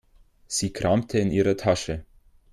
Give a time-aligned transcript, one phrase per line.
[0.47, 2.05] Sie kramte in ihrer Tasche.